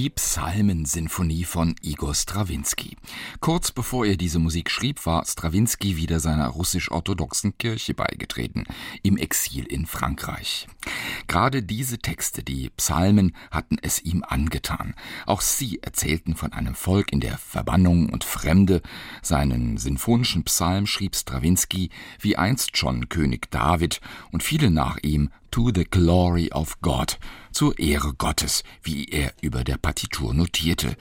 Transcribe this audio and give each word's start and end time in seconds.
Die 0.00 0.08
Psalmensinfonie 0.08 1.44
von 1.44 1.76
Igor 1.82 2.14
Strawinski. 2.14 2.96
Kurz 3.40 3.70
bevor 3.70 4.06
er 4.06 4.16
diese 4.16 4.38
Musik 4.38 4.70
schrieb, 4.70 5.04
war 5.04 5.26
Strawinski 5.26 5.98
wieder 5.98 6.20
seiner 6.20 6.48
russisch-orthodoxen 6.48 7.58
Kirche 7.58 7.92
beigetreten, 7.92 8.64
im 9.02 9.18
Exil 9.18 9.66
in 9.66 9.84
Frankreich. 9.84 10.68
Gerade 11.26 11.62
diese 11.62 11.98
Texte, 11.98 12.42
die 12.42 12.70
Psalmen, 12.70 13.36
hatten 13.50 13.76
es 13.82 14.00
ihm 14.00 14.24
angetan. 14.26 14.94
Auch 15.26 15.42
sie 15.42 15.82
erzählten 15.82 16.34
von 16.34 16.54
einem 16.54 16.74
Volk 16.74 17.12
in 17.12 17.20
der 17.20 17.36
Verbannung 17.36 18.08
und 18.08 18.24
Fremde. 18.24 18.80
Seinen 19.20 19.76
sinfonischen 19.76 20.44
Psalm 20.44 20.86
schrieb 20.86 21.14
Strawinski 21.14 21.90
wie 22.18 22.36
einst 22.36 22.78
schon 22.78 23.10
König 23.10 23.50
David 23.50 24.00
und 24.32 24.42
viele 24.42 24.70
nach 24.70 24.96
ihm 25.02 25.28
To 25.50 25.70
the 25.74 25.84
Glory 25.84 26.52
of 26.52 26.80
God, 26.80 27.18
zur 27.52 27.78
Ehre 27.78 28.14
Gottes, 28.14 28.64
wie 28.82 29.06
er 29.06 29.32
über 29.40 29.64
der 29.64 29.76
Partitur 29.76 30.34
notierte. 30.34 30.96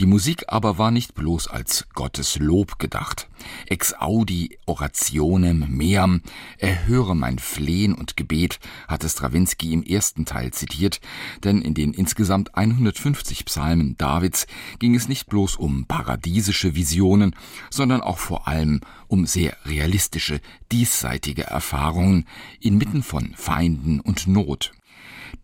Die 0.00 0.06
Musik 0.06 0.44
aber 0.48 0.78
war 0.78 0.90
nicht 0.90 1.14
bloß 1.14 1.48
als 1.48 1.86
Gottes 1.94 2.38
Lob 2.38 2.78
gedacht. 2.78 3.28
Ex 3.66 3.94
audi 3.94 4.58
orationem 4.66 5.66
meam, 5.68 6.22
erhöre 6.58 7.16
mein 7.16 7.38
Flehen 7.38 7.94
und 7.94 8.16
Gebet, 8.16 8.60
hatte 8.88 9.08
Strawinski 9.08 9.72
im 9.72 9.82
ersten 9.82 10.24
Teil 10.24 10.52
zitiert, 10.52 11.00
denn 11.44 11.62
in 11.62 11.74
den 11.74 11.92
insgesamt 11.92 12.54
150 12.54 13.44
Psalmen 13.44 13.96
Davids 13.98 14.46
ging 14.78 14.94
es 14.94 15.08
nicht 15.08 15.26
bloß 15.26 15.56
um 15.56 15.86
paradiesische 15.86 16.74
Visionen, 16.74 17.34
sondern 17.70 18.00
auch 18.00 18.18
vor 18.18 18.48
allem 18.48 18.80
um 19.08 19.26
sehr 19.26 19.56
realistische, 19.64 20.40
diesseitige 20.70 21.44
Erfahrungen 21.44 22.26
inmitten 22.60 23.02
von 23.02 23.34
Feinden 23.34 24.00
und 24.00 24.26
Not. 24.26 24.72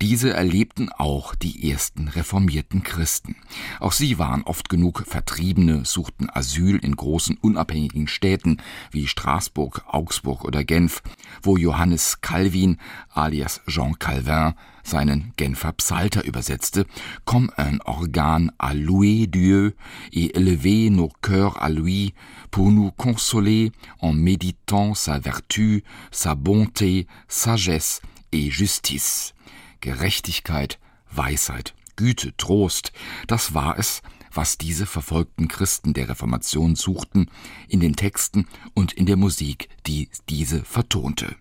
Diese 0.00 0.32
erlebten 0.32 0.90
auch 0.92 1.34
die 1.34 1.72
ersten 1.72 2.06
reformierten 2.06 2.84
Christen. 2.84 3.34
Auch 3.80 3.90
sie 3.90 4.16
waren 4.16 4.44
oft 4.44 4.68
genug 4.68 5.02
Vertriebene, 5.04 5.84
suchten 5.84 6.30
Asyl 6.30 6.76
in 6.76 6.94
großen 6.94 7.36
unabhängigen 7.40 8.06
Städten 8.06 8.58
wie 8.92 9.08
Straßburg, 9.08 9.82
Augsburg 9.88 10.44
oder 10.44 10.62
Genf, 10.62 11.02
wo 11.42 11.56
Johannes 11.56 12.20
Calvin 12.20 12.78
alias 13.12 13.60
Jean 13.66 13.98
Calvin 13.98 14.54
seinen 14.84 15.32
Genfer 15.36 15.72
Psalter 15.72 16.24
übersetzte, 16.24 16.86
Comme 17.24 17.50
un 17.58 17.80
organe 17.84 18.52
à 18.56 18.74
louer 18.74 19.26
Dieu 19.26 19.74
et 20.12 20.36
élever 20.36 20.90
nos 20.90 21.10
cœurs 21.22 21.60
à 21.60 21.68
lui 21.70 22.14
pour 22.52 22.70
nous 22.70 22.92
consoler 22.92 23.72
en 23.98 24.12
méditant 24.12 24.94
sa 24.94 25.18
vertu, 25.18 25.82
sa 26.12 26.36
bonté, 26.36 27.08
sagesse 27.26 28.00
et 28.30 28.48
justice. 28.48 29.34
Gerechtigkeit, 29.80 30.78
Weisheit, 31.10 31.74
Güte, 31.96 32.36
Trost, 32.36 32.92
das 33.26 33.54
war 33.54 33.78
es, 33.78 34.02
was 34.32 34.58
diese 34.58 34.86
verfolgten 34.86 35.48
Christen 35.48 35.94
der 35.94 36.08
Reformation 36.08 36.76
suchten, 36.76 37.30
in 37.68 37.80
den 37.80 37.96
Texten 37.96 38.46
und 38.74 38.92
in 38.92 39.06
der 39.06 39.16
Musik, 39.16 39.68
die 39.86 40.08
diese 40.28 40.64
vertonte. 40.64 41.36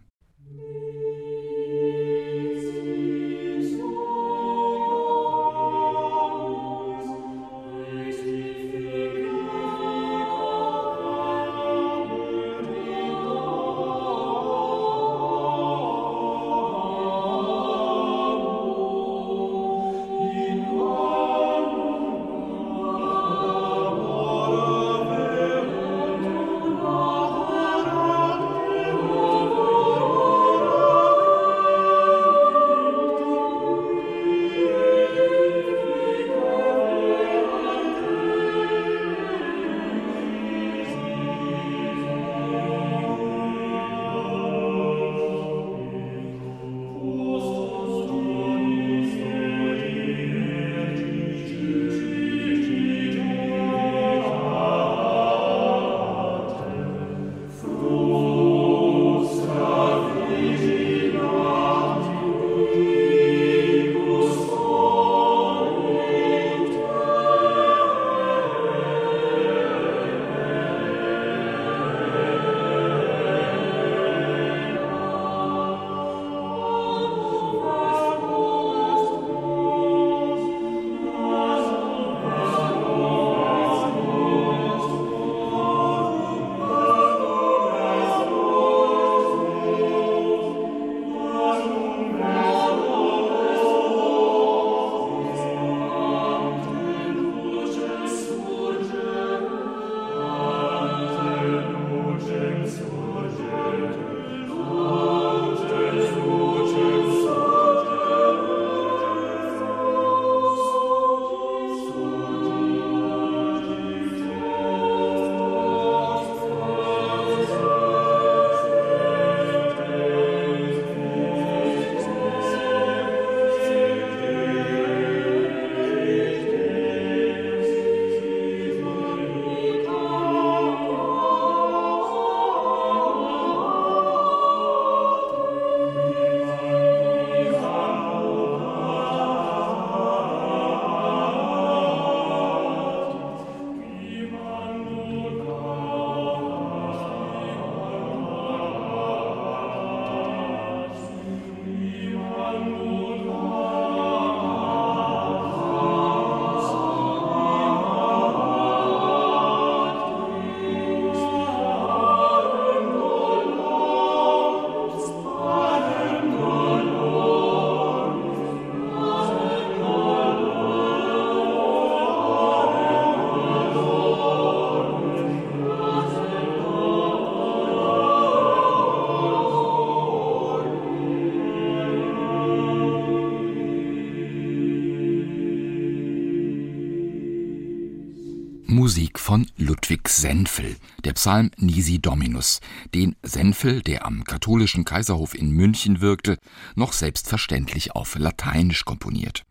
Musik 188.88 189.20
von 189.20 189.46
Ludwig 189.58 190.08
Senfel, 190.08 190.78
der 191.04 191.12
Psalm 191.12 191.52
Nisi 191.58 192.00
Dominus, 192.00 192.62
den 192.96 193.18
Senfel, 193.22 193.82
der 193.82 194.06
am 194.06 194.24
katholischen 194.24 194.86
Kaiserhof 194.86 195.34
in 195.36 195.52
München 195.52 196.00
wirkte, 196.00 196.38
noch 196.74 196.94
selbstverständlich 196.94 197.92
auf 197.98 198.18
Lateinisch 198.18 198.86
komponiert. 198.86 199.44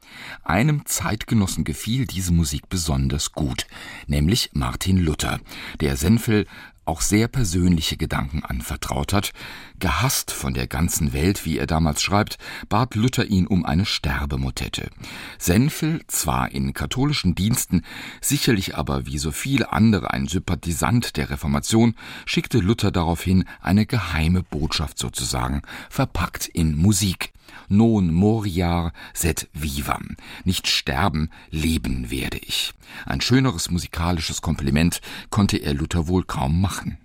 Einem 0.42 0.86
Zeitgenossen 0.86 1.64
gefiel 1.64 2.06
diese 2.06 2.32
Musik 2.32 2.70
besonders 2.70 3.32
gut, 3.32 3.66
nämlich 4.06 4.52
Martin 4.54 4.96
Luther, 4.96 5.38
der 5.82 5.98
Senfel 5.98 6.46
auch 6.86 7.00
sehr 7.00 7.28
persönliche 7.28 7.96
Gedanken 7.96 8.44
anvertraut 8.44 9.12
hat. 9.12 9.32
Gehasst 9.78 10.30
von 10.30 10.54
der 10.54 10.66
ganzen 10.66 11.12
Welt, 11.12 11.44
wie 11.44 11.58
er 11.58 11.66
damals 11.66 12.00
schreibt, 12.02 12.38
bat 12.68 12.94
Luther 12.94 13.26
ihn 13.26 13.46
um 13.46 13.66
eine 13.66 13.84
Sterbemotette. 13.84 14.90
Senfel, 15.38 16.02
zwar 16.06 16.52
in 16.52 16.72
katholischen 16.72 17.34
Diensten, 17.34 17.82
sicherlich 18.20 18.76
aber 18.76 19.06
wie 19.06 19.18
so 19.18 19.32
viele 19.32 19.72
andere 19.72 20.12
ein 20.12 20.28
Sympathisant 20.28 21.16
der 21.16 21.30
Reformation, 21.30 21.94
schickte 22.24 22.58
Luther 22.58 22.90
daraufhin 22.90 23.44
eine 23.60 23.84
geheime 23.84 24.42
Botschaft 24.42 24.98
sozusagen, 24.98 25.62
verpackt 25.90 26.46
in 26.46 26.76
Musik. 26.76 27.32
Non 27.68 28.12
moriar 28.12 28.92
sed 29.12 29.48
vivam. 29.52 30.16
Nicht 30.44 30.68
sterben, 30.68 31.30
leben 31.50 32.10
werde 32.10 32.38
ich. 32.38 32.74
Ein 33.04 33.20
schöneres 33.20 33.70
musikalisches 33.70 34.42
Kompliment 34.42 35.00
konnte 35.30 35.58
er 35.58 35.74
Luther 35.74 36.08
wohl 36.08 36.24
kaum 36.24 36.60
machen. 36.60 36.98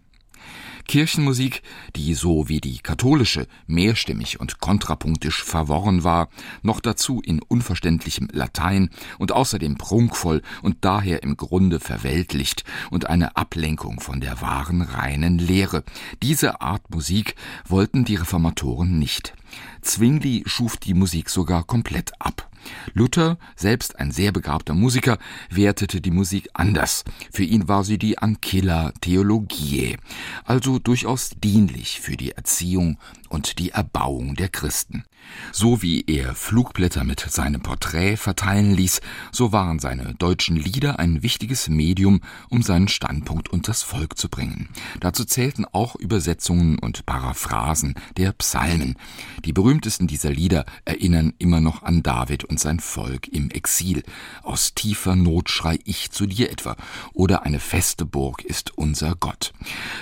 Kirchenmusik, 0.92 1.62
die 1.96 2.14
so 2.16 2.50
wie 2.50 2.60
die 2.60 2.80
katholische 2.80 3.48
mehrstimmig 3.66 4.42
und 4.42 4.60
kontrapunktisch 4.60 5.42
verworren 5.42 6.04
war, 6.04 6.28
noch 6.64 6.82
dazu 6.82 7.22
in 7.22 7.42
unverständlichem 7.42 8.28
Latein 8.34 8.90
und 9.18 9.32
außerdem 9.32 9.78
prunkvoll 9.78 10.42
und 10.62 10.80
daher 10.82 11.24
im 11.24 11.38
Grunde 11.38 11.80
verweltlicht 11.80 12.66
und 12.90 13.08
eine 13.08 13.38
Ablenkung 13.38 14.02
von 14.02 14.20
der 14.20 14.42
wahren 14.42 14.82
reinen 14.82 15.38
Lehre. 15.38 15.86
Diese 16.22 16.60
Art 16.60 16.94
Musik 16.94 17.36
wollten 17.66 18.04
die 18.04 18.16
Reformatoren 18.16 19.00
nicht. 19.00 19.34
Zwingli 19.82 20.44
schuf 20.46 20.76
die 20.76 20.94
Musik 20.94 21.30
sogar 21.30 21.64
komplett 21.64 22.12
ab. 22.20 22.51
Luther, 22.94 23.38
selbst 23.56 24.00
ein 24.00 24.12
sehr 24.12 24.32
begabter 24.32 24.74
Musiker, 24.74 25.18
wertete 25.50 26.02
die 26.02 26.12
Musik 26.12 26.50
anders. 26.54 27.04
Für 27.32 27.44
ihn 27.44 27.68
war 27.68 27.84
sie 27.84 27.98
die 27.98 28.18
Ancilla 28.18 28.92
Theologiae, 29.02 29.98
also 30.46 30.80
durchaus 30.80 31.32
dienlich 31.42 32.02
für 32.02 32.18
die 32.18 32.32
Erziehung 32.32 32.98
und 33.32 33.60
die 33.60 33.72
Erbauung 33.72 34.36
der 34.36 34.50
Christen. 34.50 35.04
So 35.52 35.82
wie 35.82 36.04
er 36.08 36.34
Flugblätter 36.36 37.04
mit 37.04 37.20
seinem 37.20 37.62
Porträt 37.62 38.18
verteilen 38.18 38.74
ließ, 38.74 39.02
so 39.32 39.52
waren 39.52 39.80
seine 39.80 40.16
deutschen 40.16 40.56
Lieder 40.56 41.00
ein 41.00 41.24
wichtiges 41.24 41.70
Medium, 41.70 42.22
um 42.50 42.64
seinen 42.64 42.88
Standpunkt 42.88 43.50
unters 43.50 43.84
Volk 43.84 44.18
zu 44.18 44.30
bringen. 44.30 44.70
Dazu 45.00 45.24
zählten 45.24 45.66
auch 45.72 45.96
Übersetzungen 45.96 46.80
und 46.80 47.06
Paraphrasen 47.06 47.96
der 48.18 48.34
Psalmen. 48.34 48.98
Die 49.46 49.54
berühmtesten 49.54 50.08
dieser 50.08 50.32
Lieder 50.32 50.66
erinnern 50.86 51.34
immer 51.38 51.62
noch 51.62 51.84
an 51.84 52.04
David 52.04 52.44
und 52.44 52.60
sein 52.60 52.80
Volk 52.80 53.28
im 53.28 53.52
Exil. 53.52 54.04
Aus 54.44 54.74
tiefer 54.74 55.16
Not 55.16 55.50
schrei 55.50 55.80
ich 55.86 56.12
zu 56.12 56.26
dir 56.26 56.52
etwa, 56.52 56.76
oder 57.14 57.44
eine 57.44 57.60
feste 57.60 58.06
Burg 58.06 58.44
ist 58.44 58.78
unser 58.78 59.16
Gott. 59.16 59.54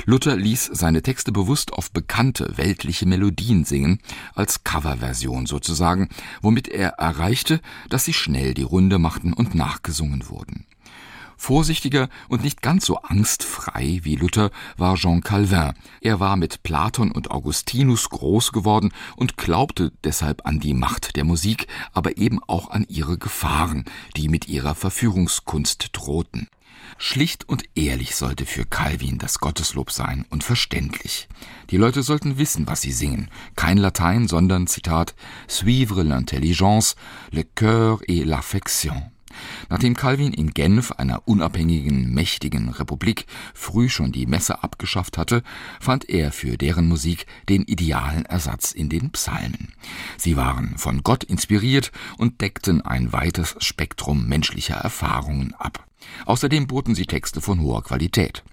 Luther 0.05 0.35
ließ 0.35 0.69
seine 0.73 1.03
Texte 1.03 1.31
bewusst 1.31 1.73
auf 1.73 1.91
bekannte 1.91 2.57
weltliche 2.57 3.05
Melodien 3.05 3.18
singen, 3.65 3.99
als 4.35 4.63
Coverversion 4.63 5.45
sozusagen, 5.45 6.09
womit 6.41 6.67
er 6.67 6.91
erreichte, 6.91 7.61
dass 7.89 8.05
sie 8.05 8.13
schnell 8.13 8.53
die 8.53 8.63
Runde 8.63 8.99
machten 8.99 9.33
und 9.33 9.55
nachgesungen 9.55 10.29
wurden. 10.29 10.65
Vorsichtiger 11.39 12.09
und 12.27 12.43
nicht 12.43 12.61
ganz 12.61 12.85
so 12.85 12.97
angstfrei 12.97 14.01
wie 14.03 14.17
Luther 14.17 14.51
war 14.75 14.95
Jean 14.95 15.21
Calvin. 15.21 15.73
Er 16.01 16.19
war 16.19 16.35
mit 16.35 16.63
Platon 16.63 17.11
und 17.13 17.31
Augustinus 17.31 18.09
groß 18.09 18.51
geworden 18.51 18.91
und 19.15 19.37
glaubte 19.37 19.93
deshalb 20.03 20.45
an 20.45 20.59
die 20.59 20.73
Macht 20.73 21.15
der 21.15 21.23
Musik, 21.23 21.67
aber 21.93 22.17
eben 22.17 22.43
auch 22.43 22.69
an 22.69 22.85
ihre 22.89 23.17
Gefahren, 23.17 23.85
die 24.17 24.27
mit 24.27 24.49
ihrer 24.49 24.75
Verführungskunst 24.75 25.91
drohten. 25.93 26.49
Schlicht 26.97 27.47
und 27.47 27.63
ehrlich 27.73 28.17
sollte 28.17 28.45
für 28.45 28.65
Calvin 28.65 29.17
das 29.17 29.39
Gotteslob 29.39 29.91
sein 29.91 30.25
und 30.29 30.43
verständlich. 30.43 31.29
Die 31.69 31.77
Leute 31.77 32.03
sollten 32.03 32.37
wissen, 32.37 32.67
was 32.67 32.81
sie 32.81 32.91
singen. 32.91 33.29
Kein 33.55 33.77
Latein, 33.77 34.27
sondern, 34.27 34.67
Zitat, 34.67 35.15
suivre 35.47 36.03
l'intelligence, 36.03 36.97
le 37.31 37.43
cœur 37.55 38.01
et 38.09 38.25
l'affection. 38.25 39.11
Nachdem 39.69 39.95
Calvin 39.95 40.33
in 40.33 40.51
Genf, 40.51 40.91
einer 40.91 41.27
unabhängigen, 41.27 42.13
mächtigen 42.13 42.69
Republik, 42.69 43.25
früh 43.53 43.89
schon 43.89 44.11
die 44.11 44.25
Messe 44.25 44.63
abgeschafft 44.63 45.17
hatte, 45.17 45.43
fand 45.79 46.09
er 46.09 46.31
für 46.31 46.57
deren 46.57 46.87
Musik 46.87 47.25
den 47.47 47.63
idealen 47.63 48.25
Ersatz 48.25 48.71
in 48.71 48.89
den 48.89 49.11
Psalmen. 49.11 49.73
Sie 50.17 50.37
waren 50.37 50.77
von 50.77 51.03
Gott 51.03 51.23
inspiriert 51.23 51.91
und 52.17 52.41
deckten 52.41 52.81
ein 52.81 53.13
weites 53.13 53.55
Spektrum 53.59 54.27
menschlicher 54.27 54.75
Erfahrungen 54.75 55.53
ab. 55.55 55.88
Außerdem 56.25 56.67
boten 56.67 56.95
sie 56.95 57.05
Texte 57.05 57.41
von 57.41 57.61
hoher 57.61 57.83
Qualität. 57.83 58.43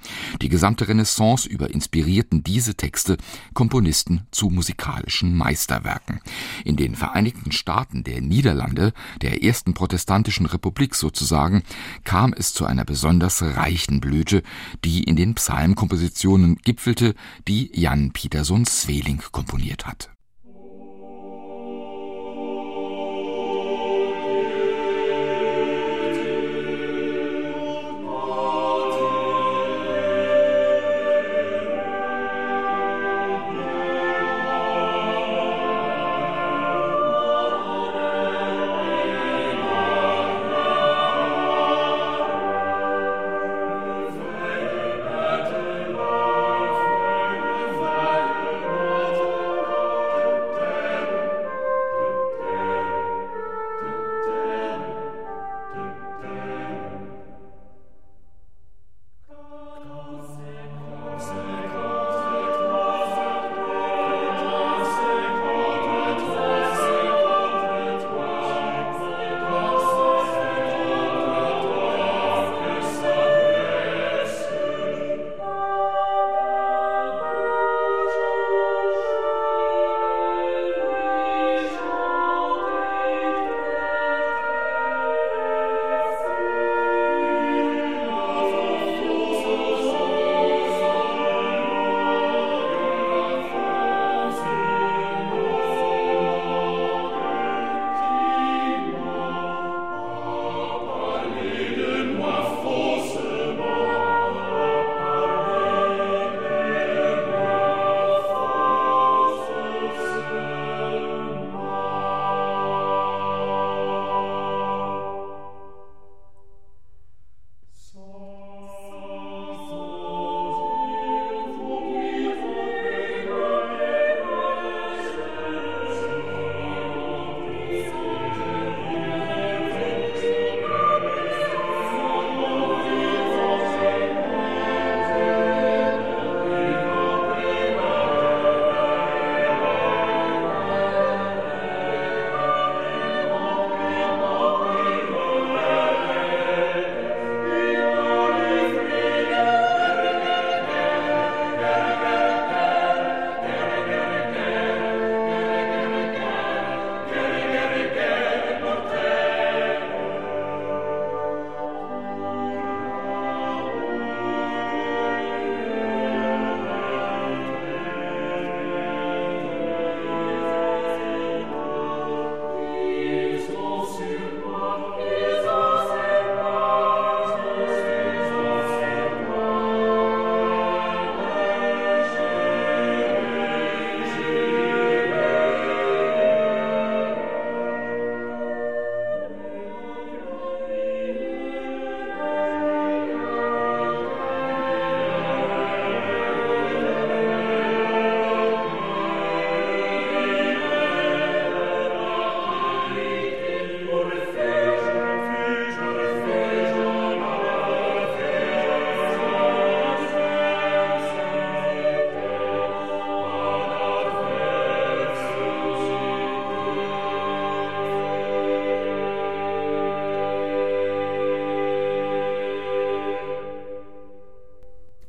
Die 0.43 0.49
gesamte 0.49 0.89
Renaissance 0.89 1.49
über 1.49 1.71
inspirierten 1.71 2.43
diese 2.43 2.75
Texte 2.75 3.17
Komponisten 3.55 4.27
zu 4.31 4.51
musikalischen 4.51 5.37
Meisterwerken. 5.37 6.21
In 6.65 6.77
den 6.77 6.95
Vereinigten 6.95 7.53
Staaten 7.53 8.05
der 8.05 8.21
Niederlande, 8.21 8.93
der 9.23 9.43
ersten 9.43 9.75
protestantischen 9.75 10.47
Republik 10.47 10.95
sozusagen, 10.95 11.63
kam 12.05 12.33
es 12.33 12.53
zu 12.53 12.67
einer 12.67 12.85
besonders 12.85 13.43
reichen 13.43 14.01
Blüte, 14.01 14.43
die 14.85 15.05
in 15.05 15.17
den 15.17 15.35
Psalmkompositionen 15.35 16.57
gipfelte, 16.57 17.15
die 17.49 17.71
Jan 17.79 18.13
Pieterson 18.13 18.65
Sveling 18.65 19.23
komponiert 19.33 19.87
hat. 19.87 20.16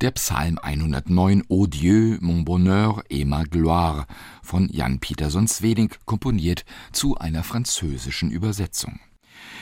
Der 0.08 0.14
Psalm 0.14 0.58
109 0.58 1.44
Ô 1.50 1.68
Dieu, 1.68 2.18
mon 2.22 2.46
bonheur 2.46 3.04
et 3.10 3.26
ma 3.26 3.44
gloire 3.44 4.08
von 4.42 4.70
Jan 4.72 5.00
Pieterson 5.00 5.50
Sweding 5.50 5.90
komponiert 6.06 6.64
zu 6.94 7.18
einer 7.18 7.44
französischen 7.44 8.32
Übersetzung. 8.32 9.02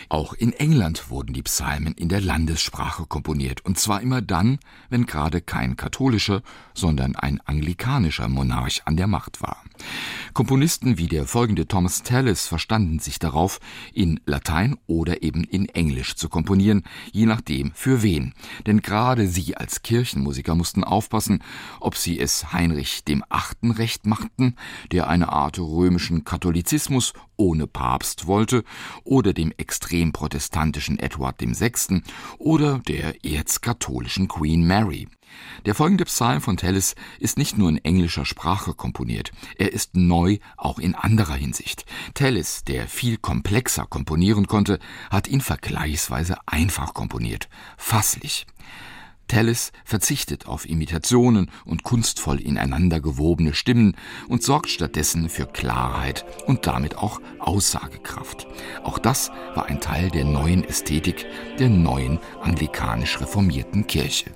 Auch 0.07 0.33
in 0.33 0.53
England 0.53 1.09
wurden 1.09 1.33
die 1.33 1.41
Psalmen 1.41 1.93
in 1.93 2.09
der 2.09 2.21
Landessprache 2.21 3.07
komponiert, 3.07 3.65
und 3.65 3.79
zwar 3.79 4.01
immer 4.01 4.21
dann, 4.21 4.59
wenn 4.91 5.07
gerade 5.07 5.41
kein 5.41 5.77
katholischer, 5.77 6.43
sondern 6.75 7.15
ein 7.15 7.41
anglikanischer 7.41 8.29
Monarch 8.29 8.83
an 8.85 8.97
der 8.97 9.07
Macht 9.07 9.41
war. 9.41 9.63
Komponisten 10.33 10.97
wie 10.97 11.07
der 11.07 11.25
folgende 11.25 11.67
Thomas 11.67 12.03
Tallis 12.03 12.47
verstanden 12.47 12.99
sich 12.99 13.19
darauf, 13.19 13.59
in 13.93 14.19
Latein 14.25 14.77
oder 14.85 15.23
eben 15.23 15.43
in 15.45 15.69
Englisch 15.69 16.15
zu 16.15 16.27
komponieren, 16.27 16.83
je 17.13 17.25
nachdem 17.25 17.71
für 17.73 18.03
wen. 18.03 18.33
Denn 18.67 18.81
gerade 18.81 19.27
sie 19.27 19.55
als 19.55 19.81
Kirchenmusiker 19.81 20.53
mussten 20.53 20.83
aufpassen, 20.83 21.41
ob 21.79 21.95
sie 21.95 22.19
es 22.19 22.51
Heinrich 22.51 23.05
dem 23.05 23.23
Achten 23.29 23.71
recht 23.71 24.05
machten, 24.05 24.55
der 24.91 25.07
eine 25.07 25.29
Art 25.31 25.57
römischen 25.57 26.25
Katholizismus 26.25 27.13
ohne 27.37 27.67
Papst 27.67 28.27
wollte, 28.27 28.63
oder 29.03 29.33
dem 29.33 29.53
extrem 29.55 30.11
protestantischen 30.11 30.99
Edward 30.99 31.41
VI. 31.41 32.01
oder 32.37 32.79
der 32.79 33.23
erzkatholischen 33.23 34.27
Queen 34.27 34.67
Mary. 34.67 35.07
Der 35.65 35.75
folgende 35.75 36.05
Psalm 36.05 36.41
von 36.41 36.57
Tellis 36.57 36.95
ist 37.19 37.37
nicht 37.37 37.57
nur 37.57 37.69
in 37.69 37.83
englischer 37.83 38.25
Sprache 38.25 38.73
komponiert, 38.73 39.31
er 39.57 39.73
ist 39.73 39.95
neu 39.95 40.37
auch 40.57 40.79
in 40.79 40.95
anderer 40.95 41.35
Hinsicht. 41.35 41.85
Tellis, 42.13 42.63
der 42.63 42.87
viel 42.87 43.17
komplexer 43.17 43.85
komponieren 43.85 44.47
konnte, 44.47 44.79
hat 45.09 45.27
ihn 45.27 45.41
vergleichsweise 45.41 46.37
einfach 46.45 46.93
komponiert, 46.93 47.49
fasslich. 47.77 48.45
Tellis 49.27 49.71
verzichtet 49.83 50.45
auf 50.47 50.69
Imitationen 50.69 51.49
und 51.65 51.83
kunstvoll 51.83 52.39
ineinander 52.39 52.99
gewobene 52.99 53.53
Stimmen 53.53 53.95
und 54.27 54.43
sorgt 54.43 54.69
stattdessen 54.69 55.29
für 55.29 55.47
Klarheit 55.47 56.25
und 56.45 56.67
damit 56.67 56.97
auch 56.97 57.19
Aussagekraft. 57.39 58.45
Auch 58.83 58.99
das 58.99 59.31
war 59.55 59.65
ein 59.65 59.81
Teil 59.81 60.11
der 60.11 60.25
neuen 60.25 60.63
Ästhetik 60.63 61.25
der 61.57 61.69
neuen 61.69 62.19
anglikanisch 62.41 63.19
reformierten 63.19 63.87
Kirche. 63.87 64.31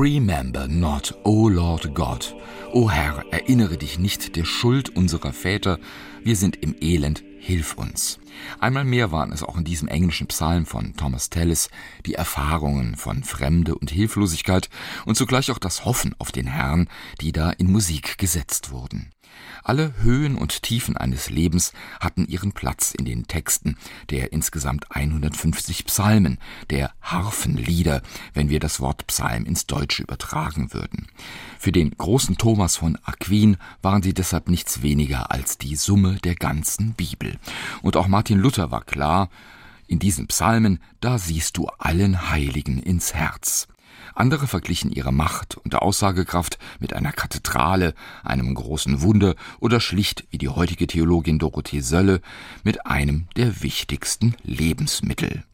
Remember 0.00 0.68
not, 0.68 1.12
O 1.24 1.48
Lord 1.48 1.92
God. 1.92 2.32
O 2.72 2.88
Herr, 2.88 3.24
erinnere 3.32 3.76
dich 3.76 3.98
nicht 3.98 4.36
der 4.36 4.44
Schuld 4.44 4.90
unserer 4.90 5.32
Väter, 5.32 5.80
wir 6.22 6.36
sind 6.36 6.54
im 6.62 6.76
Elend, 6.80 7.24
hilf 7.40 7.74
uns. 7.74 8.20
Einmal 8.60 8.84
mehr 8.84 9.10
waren 9.10 9.32
es 9.32 9.42
auch 9.42 9.56
in 9.56 9.64
diesem 9.64 9.88
englischen 9.88 10.28
Psalm 10.28 10.66
von 10.66 10.94
Thomas 10.94 11.30
Tallis 11.30 11.68
die 12.06 12.14
Erfahrungen 12.14 12.94
von 12.94 13.24
Fremde 13.24 13.74
und 13.74 13.90
Hilflosigkeit 13.90 14.70
und 15.04 15.16
zugleich 15.16 15.50
auch 15.50 15.58
das 15.58 15.84
Hoffen 15.84 16.14
auf 16.20 16.30
den 16.30 16.46
Herrn, 16.46 16.88
die 17.20 17.32
da 17.32 17.50
in 17.50 17.68
Musik 17.72 18.18
gesetzt 18.18 18.70
wurden. 18.70 19.10
Alle 19.64 19.94
Höhen 20.00 20.36
und 20.36 20.62
Tiefen 20.62 20.96
eines 20.96 21.30
Lebens 21.30 21.72
hatten 22.00 22.26
ihren 22.26 22.52
Platz 22.52 22.92
in 22.92 23.04
den 23.04 23.26
Texten 23.26 23.76
der 24.10 24.32
insgesamt 24.32 24.86
150 24.90 25.84
Psalmen, 25.86 26.38
der 26.70 26.92
Harfenlieder, 27.02 28.02
wenn 28.34 28.48
wir 28.48 28.60
das 28.60 28.80
Wort 28.80 29.06
Psalm 29.08 29.44
ins 29.44 29.66
Deutsche 29.66 30.02
übertragen 30.02 30.72
würden. 30.72 31.08
Für 31.58 31.72
den 31.72 31.90
großen 31.90 32.38
Thomas 32.38 32.76
von 32.76 32.96
Aquin 33.04 33.56
waren 33.82 34.02
sie 34.02 34.14
deshalb 34.14 34.48
nichts 34.48 34.82
weniger 34.82 35.30
als 35.30 35.58
die 35.58 35.76
Summe 35.76 36.16
der 36.24 36.34
ganzen 36.34 36.94
Bibel. 36.94 37.38
Und 37.82 37.96
auch 37.96 38.08
Martin 38.08 38.38
Luther 38.38 38.70
war 38.70 38.84
klar, 38.84 39.28
in 39.86 39.98
diesen 39.98 40.26
Psalmen, 40.26 40.80
da 41.00 41.18
siehst 41.18 41.56
du 41.56 41.66
allen 41.78 42.30
Heiligen 42.30 42.78
ins 42.78 43.14
Herz. 43.14 43.68
Andere 44.14 44.46
verglichen 44.46 44.90
ihre 44.90 45.12
Macht 45.12 45.56
und 45.56 45.74
Aussagekraft 45.74 46.58
mit 46.78 46.92
einer 46.92 47.12
Kathedrale, 47.12 47.94
einem 48.22 48.54
großen 48.54 49.02
Wunder 49.02 49.34
oder 49.60 49.80
schlicht, 49.80 50.26
wie 50.30 50.38
die 50.38 50.48
heutige 50.48 50.86
Theologin 50.86 51.38
Dorothee 51.38 51.80
Sölle, 51.80 52.20
mit 52.64 52.86
einem 52.86 53.26
der 53.36 53.62
wichtigsten 53.62 54.34
Lebensmittel. 54.42 55.44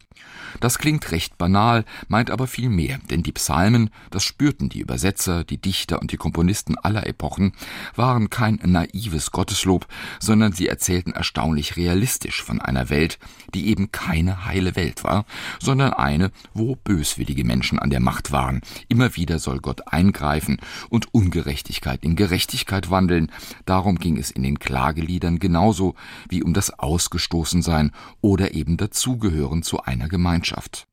Das 0.59 0.77
klingt 0.77 1.11
recht 1.11 1.37
banal, 1.37 1.85
meint 2.07 2.31
aber 2.31 2.47
viel 2.47 2.69
mehr, 2.69 2.99
denn 3.09 3.23
die 3.23 3.31
Psalmen, 3.31 3.89
das 4.09 4.23
spürten 4.23 4.69
die 4.69 4.79
Übersetzer, 4.79 5.43
die 5.43 5.57
Dichter 5.57 6.01
und 6.01 6.11
die 6.11 6.17
Komponisten 6.17 6.77
aller 6.77 7.05
Epochen, 7.07 7.53
waren 7.95 8.29
kein 8.29 8.59
naives 8.63 9.31
Gotteslob, 9.31 9.87
sondern 10.19 10.53
sie 10.53 10.67
erzählten 10.67 11.11
erstaunlich 11.11 11.75
realistisch 11.75 12.41
von 12.41 12.61
einer 12.61 12.89
Welt, 12.89 13.19
die 13.53 13.67
eben 13.67 13.91
keine 13.91 14.45
heile 14.45 14.75
Welt 14.75 15.03
war, 15.03 15.25
sondern 15.59 15.93
eine, 15.93 16.31
wo 16.53 16.75
böswillige 16.75 17.43
Menschen 17.43 17.79
an 17.79 17.89
der 17.89 17.99
Macht 17.99 18.31
waren. 18.31 18.61
Immer 18.87 19.15
wieder 19.15 19.39
soll 19.39 19.59
Gott 19.59 19.87
eingreifen 19.87 20.57
und 20.89 21.13
Ungerechtigkeit 21.13 22.03
in 22.03 22.15
Gerechtigkeit 22.15 22.89
wandeln. 22.89 23.31
Darum 23.65 23.97
ging 23.97 24.17
es 24.17 24.31
in 24.31 24.43
den 24.43 24.59
Klageliedern 24.59 25.39
genauso 25.39 25.95
wie 26.29 26.43
um 26.43 26.53
das 26.53 26.79
Ausgestoßensein 26.79 27.91
oder 28.21 28.53
eben 28.53 28.77
dazugehören 28.77 29.63
zu 29.63 29.81
einer 29.81 30.07
Gemeinschaft. 30.07 30.44
Gemeinschaft. 30.45 30.87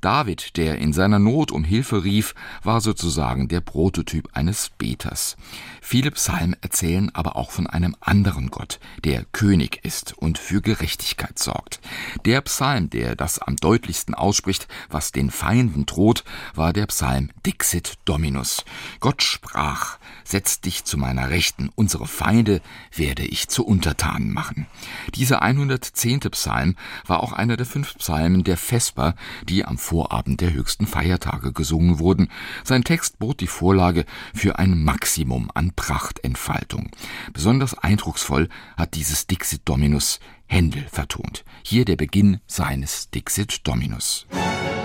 David, 0.00 0.56
der 0.56 0.78
in 0.78 0.92
seiner 0.92 1.18
Not 1.18 1.52
um 1.52 1.64
Hilfe 1.64 2.04
rief, 2.04 2.34
war 2.62 2.80
sozusagen 2.80 3.48
der 3.48 3.60
Prototyp 3.60 4.28
eines 4.32 4.70
Beters. 4.70 5.36
Viele 5.80 6.10
Psalmen 6.10 6.56
erzählen 6.60 7.14
aber 7.14 7.36
auch 7.36 7.50
von 7.50 7.66
einem 7.66 7.96
anderen 8.00 8.50
Gott, 8.50 8.80
der 9.04 9.24
König 9.32 9.84
ist 9.84 10.14
und 10.18 10.38
für 10.38 10.60
Gerechtigkeit 10.60 11.38
sorgt. 11.38 11.80
Der 12.24 12.40
Psalm, 12.40 12.90
der 12.90 13.16
das 13.16 13.38
am 13.38 13.56
deutlichsten 13.56 14.14
ausspricht, 14.14 14.68
was 14.88 15.12
den 15.12 15.30
Feinden 15.30 15.86
droht, 15.86 16.24
war 16.54 16.72
der 16.72 16.86
Psalm 16.86 17.30
Dixit 17.44 17.98
Dominus. 18.04 18.64
Gott 19.00 19.22
sprach, 19.22 19.98
setz 20.24 20.60
dich 20.60 20.84
zu 20.84 20.98
meiner 20.98 21.30
Rechten, 21.30 21.70
unsere 21.74 22.06
Feinde 22.06 22.60
werde 22.94 23.24
ich 23.24 23.48
zu 23.48 23.64
Untertanen 23.64 24.32
machen. 24.32 24.66
Dieser 25.14 25.42
110. 25.42 26.20
Psalm 26.30 26.76
war 27.06 27.22
auch 27.22 27.32
einer 27.32 27.56
der 27.56 27.66
fünf 27.66 27.96
Psalmen 27.98 28.44
der 28.44 28.56
Vesper, 28.56 29.14
die 29.48 29.64
am 29.64 29.78
Vorabend 29.86 30.40
der 30.40 30.52
höchsten 30.52 30.86
Feiertage 30.86 31.52
gesungen 31.52 32.00
wurden. 32.00 32.28
Sein 32.64 32.82
Text 32.82 33.20
bot 33.20 33.40
die 33.40 33.46
Vorlage 33.46 34.04
für 34.34 34.58
ein 34.58 34.82
Maximum 34.82 35.48
an 35.54 35.72
Prachtentfaltung. 35.76 36.90
Besonders 37.32 37.78
eindrucksvoll 37.78 38.48
hat 38.76 38.94
dieses 38.94 39.28
Dixit 39.28 39.62
Dominus 39.64 40.18
Händel 40.46 40.86
vertont. 40.90 41.44
Hier 41.62 41.84
der 41.84 41.96
Beginn 41.96 42.40
seines 42.48 43.10
Dixit 43.10 43.66
Dominus. 43.66 44.26
Musik 44.32 44.75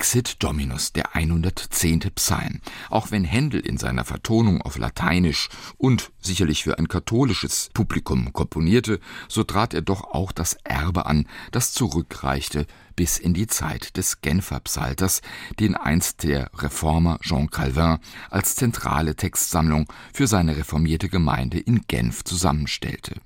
Dixit 0.00 0.42
Dominus, 0.42 0.94
der 0.94 1.14
110. 1.14 2.00
Psalm. 2.14 2.62
Auch 2.88 3.10
wenn 3.10 3.22
Händel 3.22 3.60
in 3.60 3.76
seiner 3.76 4.06
Vertonung 4.06 4.62
auf 4.62 4.78
Lateinisch 4.78 5.50
und 5.76 6.10
sicherlich 6.22 6.64
für 6.64 6.78
ein 6.78 6.88
katholisches 6.88 7.68
Publikum 7.74 8.32
komponierte, 8.32 8.98
so 9.28 9.44
trat 9.44 9.74
er 9.74 9.82
doch 9.82 10.04
auch 10.04 10.32
das 10.32 10.54
Erbe 10.64 11.04
an, 11.04 11.26
das 11.50 11.74
zurückreichte 11.74 12.66
bis 12.96 13.18
in 13.18 13.34
die 13.34 13.46
Zeit 13.46 13.98
des 13.98 14.22
Genfer 14.22 14.60
Psalters, 14.60 15.20
den 15.58 15.74
einst 15.74 16.22
der 16.22 16.50
Reformer 16.54 17.18
Jean 17.20 17.50
Calvin 17.50 17.98
als 18.30 18.54
zentrale 18.54 19.16
Textsammlung 19.16 19.86
für 20.14 20.26
seine 20.26 20.56
reformierte 20.56 21.10
Gemeinde 21.10 21.58
in 21.58 21.82
Genf 21.88 22.24
zusammenstellte. 22.24 23.16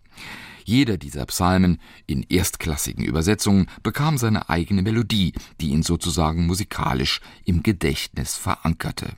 Jeder 0.64 0.96
dieser 0.96 1.26
Psalmen 1.26 1.80
in 2.06 2.22
erstklassigen 2.22 3.04
Übersetzungen 3.04 3.66
bekam 3.82 4.18
seine 4.18 4.48
eigene 4.48 4.82
Melodie, 4.82 5.32
die 5.60 5.68
ihn 5.68 5.82
sozusagen 5.82 6.46
musikalisch 6.46 7.20
im 7.44 7.62
Gedächtnis 7.62 8.36
verankerte. 8.36 9.14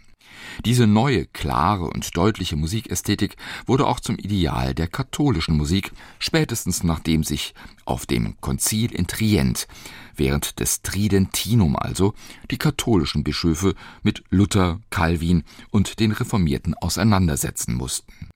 Diese 0.64 0.86
neue, 0.86 1.26
klare 1.26 1.84
und 1.84 2.16
deutliche 2.16 2.56
Musikästhetik 2.56 3.36
wurde 3.66 3.86
auch 3.86 4.00
zum 4.00 4.16
Ideal 4.16 4.74
der 4.74 4.88
katholischen 4.88 5.56
Musik, 5.56 5.92
spätestens 6.18 6.82
nachdem 6.82 7.24
sich 7.24 7.54
auf 7.84 8.06
dem 8.06 8.40
Konzil 8.40 8.92
in 8.92 9.06
Trient 9.06 9.66
während 10.14 10.60
des 10.60 10.82
Tridentinum 10.82 11.76
also 11.76 12.14
die 12.50 12.58
katholischen 12.58 13.22
Bischöfe 13.22 13.74
mit 14.02 14.24
Luther, 14.30 14.80
Calvin 14.90 15.44
und 15.70 16.00
den 16.00 16.12
Reformierten 16.12 16.74
auseinandersetzen 16.74 17.74
mussten. 17.74 18.30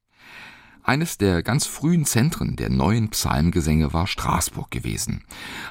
Eines 0.83 1.19
der 1.19 1.43
ganz 1.43 1.67
frühen 1.67 2.07
Zentren 2.07 2.57
der 2.57 2.71
neuen 2.71 3.11
Psalmgesänge 3.11 3.93
war 3.93 4.07
Straßburg 4.07 4.71
gewesen. 4.71 5.25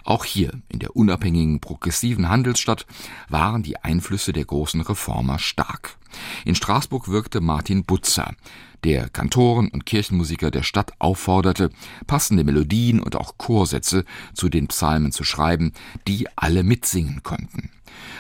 Auch 0.04 0.24
hier, 0.24 0.52
in 0.70 0.80
der 0.80 0.96
unabhängigen 0.96 1.60
progressiven 1.60 2.30
Handelsstadt, 2.30 2.86
waren 3.28 3.64
die 3.64 3.78
Einflüsse 3.78 4.34
der 4.34 4.46
großen 4.46 4.82
Reformer 4.82 5.40
stark. 5.40 5.98
In 6.46 6.56
Straßburg 6.56 7.08
wirkte 7.08 7.42
Martin 7.42 7.84
Butzer, 7.84 8.36
der 8.84 9.10
Kantoren 9.10 9.68
und 9.70 9.86
Kirchenmusiker 9.86 10.52
der 10.52 10.64
Stadt 10.64 10.94
aufforderte, 11.00 11.70
passende 12.08 12.44
Melodien 12.44 13.00
und 13.00 13.16
auch 13.16 13.38
Chorsätze 13.38 14.06
zu 14.34 14.48
den 14.48 14.68
Psalmen 14.68 15.12
zu 15.12 15.24
schreiben, 15.24 15.74
die 16.08 16.28
alle 16.36 16.64
mitsingen 16.64 17.24
konnten. 17.24 17.72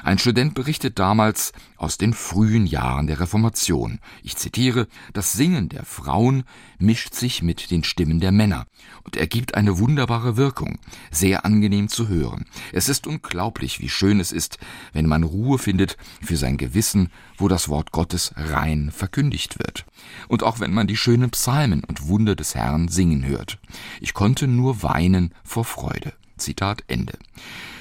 Ein 0.03 0.17
Student 0.17 0.53
berichtet 0.53 0.99
damals 0.99 1.51
aus 1.77 1.97
den 1.97 2.13
frühen 2.13 2.65
Jahren 2.65 3.07
der 3.07 3.19
Reformation. 3.19 3.99
Ich 4.23 4.35
zitiere, 4.35 4.87
das 5.13 5.33
Singen 5.33 5.69
der 5.69 5.85
Frauen 5.85 6.43
mischt 6.77 7.13
sich 7.13 7.41
mit 7.41 7.71
den 7.71 7.83
Stimmen 7.83 8.19
der 8.19 8.31
Männer 8.31 8.65
und 9.03 9.15
ergibt 9.15 9.55
eine 9.55 9.77
wunderbare 9.79 10.37
Wirkung, 10.37 10.79
sehr 11.11 11.45
angenehm 11.45 11.89
zu 11.89 12.07
hören. 12.07 12.45
Es 12.71 12.89
ist 12.89 13.07
unglaublich, 13.07 13.79
wie 13.79 13.89
schön 13.89 14.19
es 14.19 14.31
ist, 14.31 14.57
wenn 14.93 15.05
man 15.05 15.23
Ruhe 15.23 15.57
findet 15.57 15.97
für 16.21 16.37
sein 16.37 16.57
Gewissen, 16.57 17.09
wo 17.37 17.47
das 17.47 17.69
Wort 17.69 17.91
Gottes 17.91 18.33
rein 18.35 18.91
verkündigt 18.91 19.59
wird. 19.59 19.85
Und 20.27 20.43
auch 20.43 20.59
wenn 20.59 20.73
man 20.73 20.87
die 20.87 20.97
schönen 20.97 21.29
Psalmen 21.31 21.83
und 21.83 22.07
Wunder 22.07 22.35
des 22.35 22.55
Herrn 22.55 22.87
singen 22.87 23.25
hört. 23.25 23.59
Ich 24.01 24.13
konnte 24.13 24.47
nur 24.47 24.83
weinen 24.83 25.33
vor 25.43 25.65
Freude. 25.65 26.13
Zitat 26.39 26.83
Ende. 26.87 27.17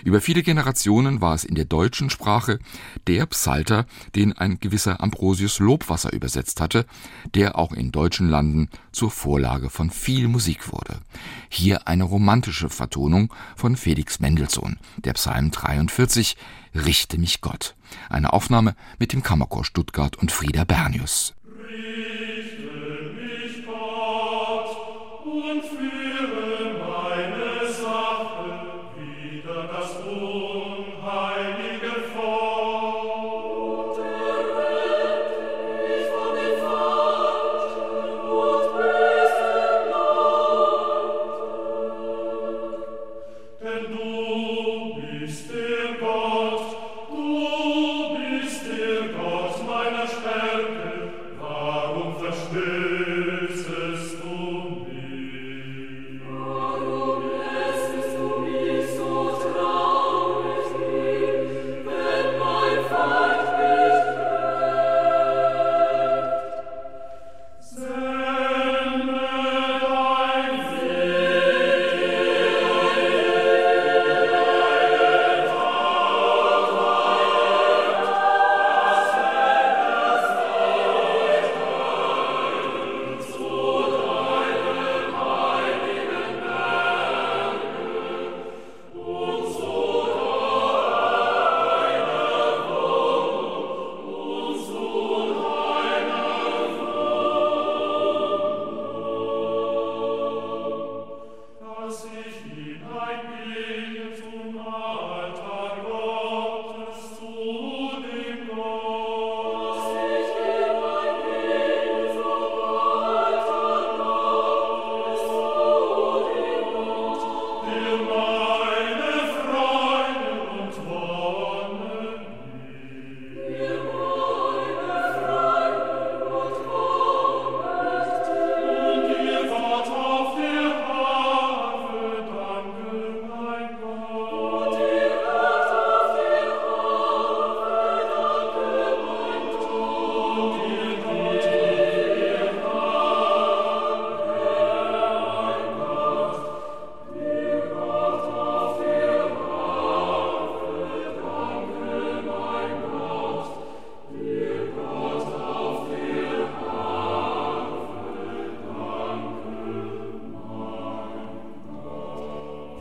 Über 0.04 0.20
viele 0.20 0.42
Generationen 0.42 1.20
war 1.20 1.34
es 1.34 1.44
in 1.44 1.54
der 1.54 1.64
deutschen 1.64 2.10
Sprache 2.10 2.58
der 3.06 3.26
Psalter, 3.26 3.86
den 4.14 4.32
ein 4.32 4.60
gewisser 4.60 5.00
Ambrosius 5.00 5.58
Lobwasser 5.58 6.12
übersetzt 6.12 6.60
hatte, 6.60 6.86
der 7.34 7.58
auch 7.58 7.72
in 7.72 7.90
deutschen 7.92 8.28
Landen 8.28 8.68
zur 8.92 9.10
Vorlage 9.10 9.70
von 9.70 9.90
viel 9.90 10.28
Musik 10.28 10.72
wurde. 10.72 11.00
Hier 11.48 11.88
eine 11.88 12.04
romantische 12.04 12.68
Vertonung 12.68 13.32
von 13.56 13.76
Felix 13.76 14.20
Mendelssohn, 14.20 14.78
der 14.98 15.14
Psalm 15.14 15.50
43, 15.50 16.36
Richte 16.74 17.18
mich 17.18 17.40
Gott. 17.40 17.74
Eine 18.08 18.32
Aufnahme 18.32 18.76
mit 18.98 19.12
dem 19.12 19.22
Kammerchor 19.22 19.64
Stuttgart 19.64 20.16
und 20.16 20.30
Frieda 20.30 20.64
Bernius. 20.64 21.34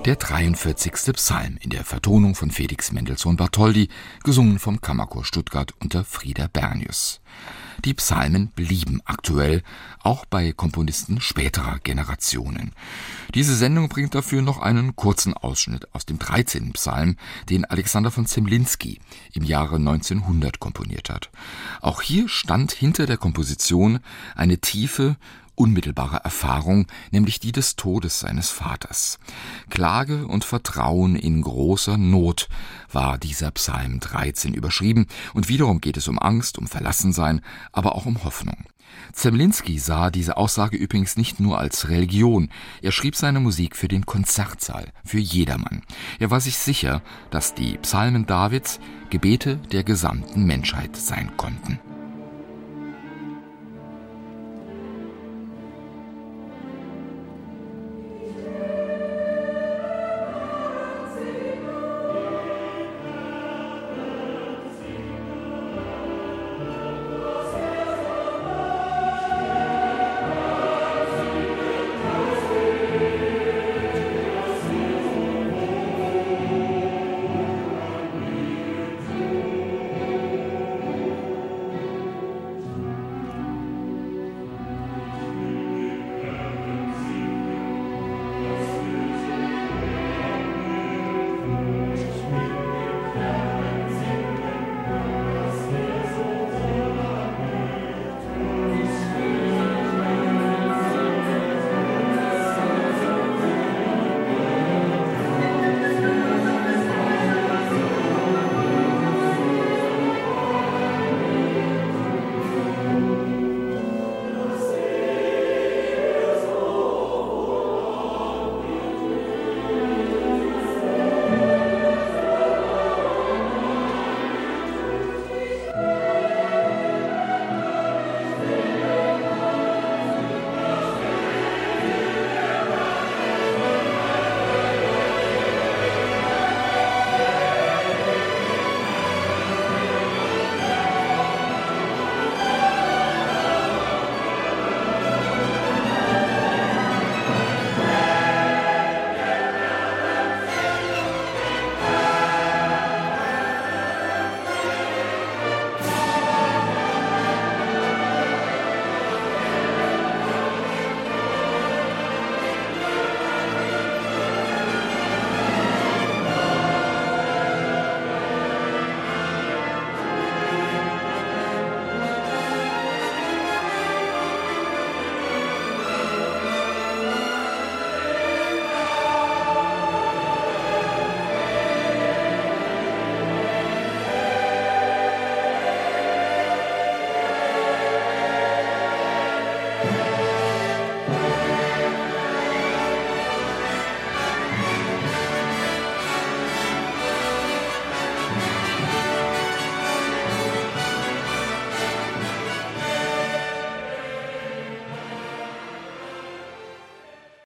Der 0.07 0.15
43. 0.15 0.93
Psalm 1.15 1.57
in 1.59 1.69
der 1.69 1.83
Vertonung 1.83 2.33
von 2.33 2.49
Felix 2.49 2.93
Mendelssohn 2.93 3.35
Bartholdy, 3.35 3.89
gesungen 4.23 4.57
vom 4.57 4.79
Kammerchor 4.79 5.25
Stuttgart 5.25 5.73
unter 5.81 6.05
Frieder 6.05 6.47
Bernius. 6.47 7.19
Die 7.83 7.93
Psalmen 7.93 8.47
blieben 8.55 9.01
aktuell, 9.03 9.63
auch 9.99 10.23
bei 10.23 10.53
Komponisten 10.53 11.19
späterer 11.19 11.79
Generationen. 11.83 12.71
Diese 13.35 13.53
Sendung 13.53 13.89
bringt 13.89 14.15
dafür 14.15 14.41
noch 14.41 14.59
einen 14.59 14.95
kurzen 14.95 15.33
Ausschnitt 15.33 15.93
aus 15.93 16.05
dem 16.05 16.19
13. 16.19 16.71
Psalm, 16.71 17.17
den 17.49 17.65
Alexander 17.65 18.09
von 18.09 18.25
Zemlinski 18.25 19.01
im 19.33 19.43
Jahre 19.43 19.75
1900 19.75 20.61
komponiert 20.61 21.09
hat. 21.09 21.29
Auch 21.81 22.01
hier 22.01 22.29
stand 22.29 22.71
hinter 22.71 23.07
der 23.07 23.17
Komposition 23.17 23.99
eine 24.35 24.59
tiefe 24.59 25.17
unmittelbarer 25.57 26.17
Erfahrung, 26.17 26.87
nämlich 27.11 27.39
die 27.39 27.51
des 27.51 27.75
Todes 27.75 28.19
seines 28.19 28.49
Vaters. 28.49 29.19
Klage 29.69 30.27
und 30.27 30.45
Vertrauen 30.45 31.15
in 31.15 31.41
großer 31.41 31.97
Not 31.97 32.47
war 32.91 33.17
dieser 33.17 33.51
Psalm 33.51 33.99
13 33.99 34.53
überschrieben, 34.53 35.07
und 35.33 35.49
wiederum 35.49 35.81
geht 35.81 35.97
es 35.97 36.07
um 36.07 36.19
Angst, 36.19 36.57
um 36.57 36.67
Verlassensein, 36.67 37.41
aber 37.71 37.95
auch 37.95 38.05
um 38.05 38.23
Hoffnung. 38.23 38.65
Zemlinski 39.13 39.79
sah 39.79 40.09
diese 40.09 40.37
Aussage 40.37 40.77
übrigens 40.77 41.17
nicht 41.17 41.39
nur 41.39 41.59
als 41.59 41.89
Religion, 41.89 42.49
er 42.81 42.91
schrieb 42.91 43.15
seine 43.15 43.39
Musik 43.39 43.75
für 43.75 43.87
den 43.87 44.05
Konzertsaal, 44.05 44.91
für 45.03 45.19
jedermann. 45.19 45.81
Er 46.19 46.31
war 46.31 46.39
sich 46.39 46.57
sicher, 46.57 47.01
dass 47.31 47.53
die 47.53 47.77
Psalmen 47.79 48.25
Davids 48.25 48.79
Gebete 49.09 49.57
der 49.71 49.83
gesamten 49.83 50.45
Menschheit 50.45 50.95
sein 50.95 51.35
konnten. 51.37 51.79